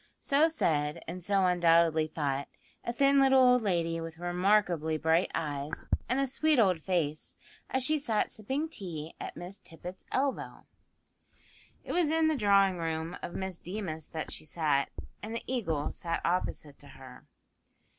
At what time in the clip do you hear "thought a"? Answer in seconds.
2.07-2.91